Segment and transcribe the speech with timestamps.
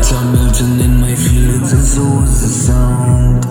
[0.00, 3.44] Lights are melting in my feelings, and so is the sound.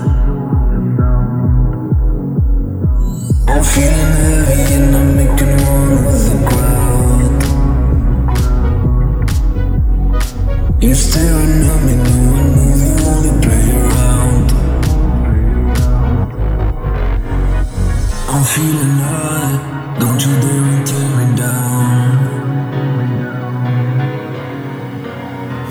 [3.48, 7.42] I'm feeling heavy and I'm making one with the crowd.
[10.82, 14.48] You're staring at me, no one move, you only play around.
[18.28, 19.54] I'm feeling high,
[20.00, 21.99] don't you dare tear me down.